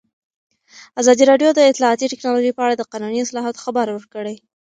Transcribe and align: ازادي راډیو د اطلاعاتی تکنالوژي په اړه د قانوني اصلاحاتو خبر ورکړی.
ازادي 1.01 1.23
راډیو 1.31 1.49
د 1.53 1.59
اطلاعاتی 1.71 2.11
تکنالوژي 2.13 2.51
په 2.55 2.61
اړه 2.65 2.73
د 2.77 2.83
قانوني 2.91 3.19
اصلاحاتو 3.23 3.63
خبر 3.65 3.87
ورکړی. 3.91 4.35